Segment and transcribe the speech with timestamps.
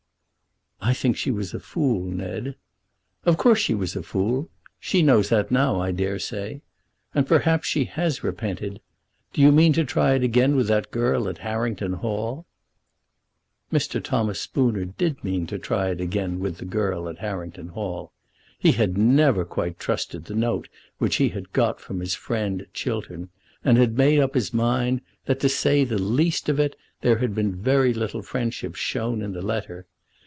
[0.83, 2.55] "I think she was a fool, Ned."
[3.23, 4.49] "Of course she was a fool.
[4.79, 6.63] She knows that now, I dare say.
[7.13, 8.81] And perhaps she has repented.
[9.31, 12.47] Do you mean to try it again with that girl at Harrington Hall?"
[13.71, 14.03] Mr.
[14.03, 18.11] Thomas Spooner did mean to try it again with the girl at Harrington Hall.
[18.57, 23.29] He had never quite trusted the note which he had got from his friend Chiltern,
[23.63, 27.35] and had made up his mind that, to say the least of it, there had
[27.35, 29.85] been very little friendship shown in the letter.